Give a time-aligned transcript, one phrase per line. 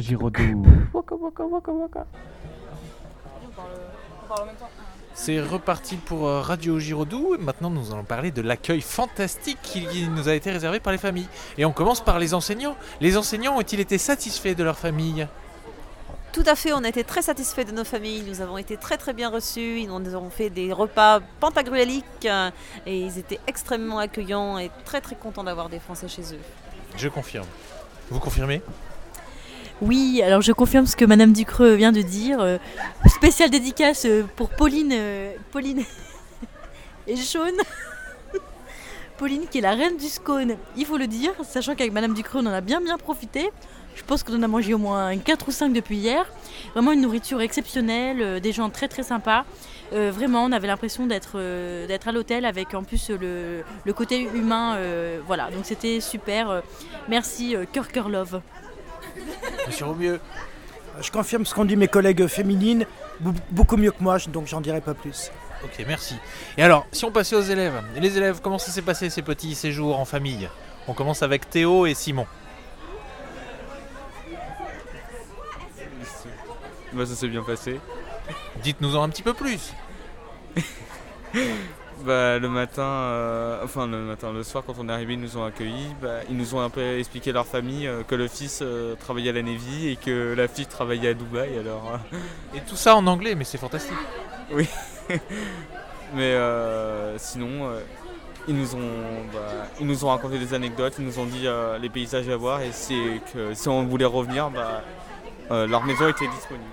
[0.00, 0.64] Giraudoux.
[0.92, 2.06] Waka waka waka waka.
[5.14, 7.34] C'est reparti pour euh, Radio Giraudoux.
[7.34, 10.98] Et Maintenant, nous allons parler de l'accueil fantastique qui nous a été réservé par les
[10.98, 11.28] familles.
[11.56, 12.76] Et on commence par les enseignants.
[13.00, 15.26] Les enseignants ont-ils été satisfaits de leur famille?
[16.32, 18.22] Tout à fait, on a été très satisfaits de nos familles.
[18.28, 19.80] Nous avons été très très bien reçus.
[19.80, 22.50] Ils nous ont fait des repas pantagruéliques euh,
[22.86, 26.40] et ils étaient extrêmement accueillants et très très contents d'avoir des Français chez eux.
[26.96, 27.46] Je confirme.
[28.10, 28.62] Vous confirmez?
[29.80, 32.40] Oui, alors je confirme ce que Madame Ducreux vient de dire.
[32.40, 32.58] Euh,
[33.06, 35.84] spéciale dédicace euh, pour Pauline, euh, Pauline
[37.06, 37.52] et Sean.
[39.18, 42.40] Pauline qui est la reine du scone, il faut le dire, sachant qu'avec Madame Ducreux
[42.42, 43.50] on en a bien bien profité.
[43.94, 46.26] Je pense qu'on en a mangé au moins 4 ou 5 depuis hier.
[46.74, 49.44] Vraiment une nourriture exceptionnelle, euh, des gens très très sympas.
[49.90, 54.76] Vraiment, on avait l'impression d'être à l'hôtel avec en plus le, le côté humain.
[55.26, 56.62] voilà, donc c'était super.
[57.08, 58.42] Merci, cœur cœur love.
[59.66, 60.20] Monsieur Romieux
[61.00, 62.86] Je confirme ce qu'ont dit mes collègues féminines,
[63.50, 65.30] beaucoup mieux que moi, donc j'en dirai pas plus.
[65.64, 66.14] Ok, merci.
[66.56, 69.54] Et alors, si on passait aux élèves, les élèves, comment ça s'est passé ces petits
[69.54, 70.48] séjours en famille?
[70.86, 72.26] On commence avec Théo et Simon.
[76.92, 77.80] Bah, ça s'est bien passé.
[78.62, 79.72] Dites-nous-en un petit peu plus.
[82.04, 85.36] Bah, le matin, euh, enfin le matin, le soir quand on est arrivé, ils nous
[85.36, 85.94] ont accueillis.
[86.00, 89.30] Bah, ils nous ont un peu expliqué leur famille, euh, que le fils euh, travaillait
[89.30, 91.58] à la Navy et que la fille travaillait à Dubaï.
[91.58, 93.96] Alors, euh, Et tout ça en anglais, mais c'est fantastique.
[96.14, 97.80] mais euh, sinon, euh,
[98.46, 101.78] ils nous ont, bah, ils nous ont raconté des anecdotes, ils nous ont dit euh,
[101.78, 104.82] les paysages à voir et c'est que si on voulait revenir, bah,
[105.50, 106.64] euh, leur maison était disponible.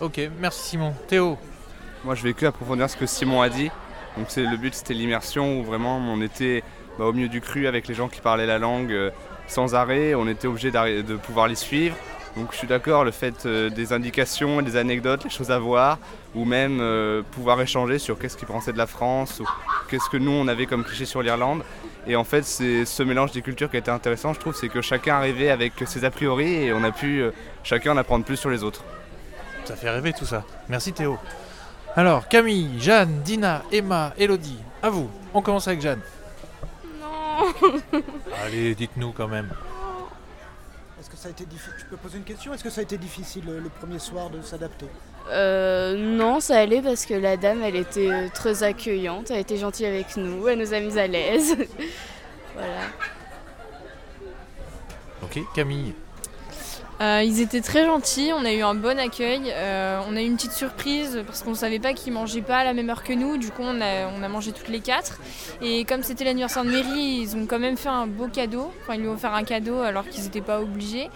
[0.00, 0.94] Ok, merci Simon.
[1.08, 1.38] Théo
[2.04, 3.70] Moi, je vais que approfondir ce que Simon a dit.
[4.16, 6.62] Donc, c'est le but, c'était l'immersion où vraiment on était
[6.98, 9.10] bah, au milieu du cru avec les gens qui parlaient la langue euh,
[9.46, 10.14] sans arrêt.
[10.14, 11.96] On était obligé de pouvoir les suivre.
[12.36, 15.98] Donc, je suis d'accord, le fait euh, des indications, des anecdotes, les choses à voir,
[16.34, 19.46] ou même euh, pouvoir échanger sur qu'est-ce qu'ils pensaient de la France, ou
[19.88, 21.62] qu'est-ce que nous on avait comme cliché sur l'Irlande.
[22.06, 24.68] Et en fait, c'est ce mélange des cultures qui a été intéressant, je trouve, c'est
[24.68, 27.24] que chacun arrivait avec ses a priori et on a pu
[27.64, 28.84] chacun en apprendre plus sur les autres.
[29.64, 30.44] Ça fait rêver tout ça.
[30.68, 31.18] Merci Théo.
[31.98, 35.08] Alors, Camille, Jeanne, Dina, Emma, Elodie, à vous.
[35.32, 36.02] On commence avec Jeanne.
[37.00, 37.70] Non
[38.44, 39.50] Allez, dites-nous quand même.
[41.00, 42.52] Est-ce que ça a été difficile Je peux poser une question?
[42.52, 44.84] Est-ce que ça a été difficile le, premier soir de s'adapter?
[45.30, 49.56] Euh, Non, ça allait parce que la dame, elle était euh, très accueillante, elle était
[49.56, 51.56] gentille avec nous, elle nous a mis à l'aise.
[52.54, 52.80] voilà.
[55.22, 55.94] Ok, Camille.
[57.00, 59.52] Euh, ils étaient très gentils, on a eu un bon accueil.
[59.52, 62.58] Euh, on a eu une petite surprise parce qu'on ne savait pas qu'ils mangeaient pas
[62.58, 63.36] à la même heure que nous.
[63.36, 65.20] Du coup, on a, on a mangé toutes les quatre.
[65.60, 68.72] Et comme c'était l'anniversaire de mairie, ils ont quand même fait un beau cadeau.
[68.92, 71.10] Ils lui ont offert un cadeau alors qu'ils n'étaient pas obligés.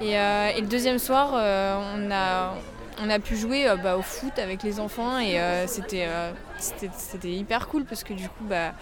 [0.00, 2.54] Et, euh, et le deuxième soir, on, a,
[3.00, 6.32] on a pu jouer euh, bah, au foot avec les enfants et euh, c'était euh,
[6.58, 8.72] c'était hyper cool parce que du coup, bah,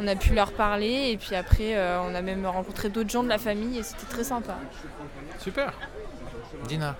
[0.00, 1.10] on a pu leur parler.
[1.10, 4.06] Et puis après, euh, on a même rencontré d'autres gens de la famille et c'était
[4.06, 4.56] très sympa.
[5.38, 5.72] Super.
[6.66, 6.96] Dina.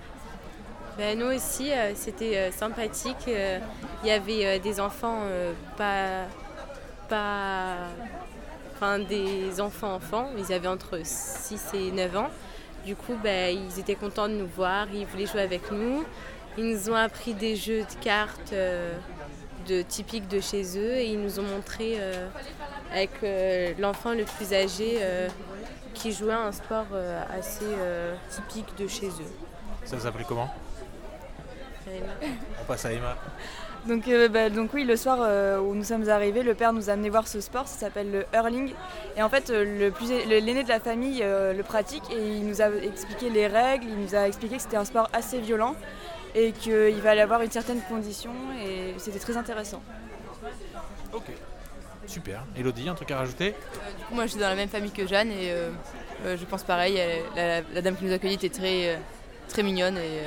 [0.97, 3.27] Ben, nous aussi, euh, c'était euh, sympathique.
[3.27, 3.59] Euh,
[4.03, 6.27] Il y avait euh, des enfants euh, pas.
[7.09, 7.75] pas.
[8.75, 10.29] Enfin, des enfants-enfants.
[10.37, 12.29] Ils avaient entre 6 et 9 ans.
[12.85, 14.87] Du coup, ben, ils étaient contents de nous voir.
[14.93, 16.03] Ils voulaient jouer avec nous.
[16.57, 18.93] Ils nous ont appris des jeux de cartes euh,
[19.67, 22.27] de, typiques de chez eux et ils nous ont montré euh,
[22.91, 25.27] avec euh, l'enfant le plus âgé euh,
[25.93, 29.31] qui jouait un sport euh, assez euh, typique de chez eux.
[29.85, 30.49] Ça s'appelait comment?
[32.59, 33.15] On passe à Emma.
[33.85, 36.89] Donc, euh, bah, donc oui, le soir euh, où nous sommes arrivés, le père nous
[36.89, 38.73] a amené voir ce sport, ça s'appelle le hurling.
[39.15, 42.17] Et en fait, euh, le plus le- l'aîné de la famille euh, le pratique et
[42.21, 45.39] il nous a expliqué les règles, il nous a expliqué que c'était un sport assez
[45.39, 45.75] violent
[46.35, 48.31] et qu'il fallait avoir une certaine condition
[48.63, 49.81] et c'était très intéressant.
[51.13, 51.25] Ok.
[52.05, 52.43] Super.
[52.57, 53.49] Elodie, un truc à rajouter?
[53.97, 55.71] Du coup, moi, je suis dans la même famille que Jeanne et euh,
[56.25, 56.95] euh, je pense pareil.
[56.95, 58.97] elle- la, la dame qui nous accueillit était très, euh,
[59.49, 60.21] très mignonne et,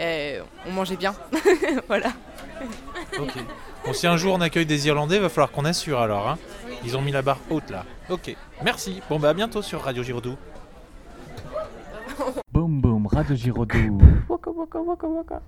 [0.00, 1.14] euh, et on mangeait bien.
[1.88, 2.08] voilà.
[3.18, 3.32] Ok.
[3.84, 6.28] Bon, si un jour on accueille des Irlandais, va falloir qu'on assure alors.
[6.28, 6.38] hein.
[6.84, 7.84] Ils ont mis la barre haute là.
[8.08, 8.34] Ok.
[8.64, 9.00] Merci.
[9.08, 10.36] Bon, bah à bientôt sur Radio Giraudoux.
[12.52, 13.98] Boum boum, Radio Giraudoux.
[14.60, 15.38] Waka waka waka waka.